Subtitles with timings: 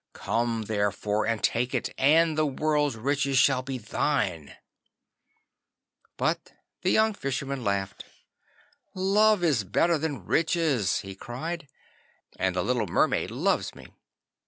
[0.13, 4.55] Come therefore and take it, and the world's riches shall be thine.'
[6.17, 8.05] But the young Fisherman laughed.
[8.95, 11.67] 'Love is better than Riches,' he cried,
[12.39, 13.89] 'and the little Mermaid loves me.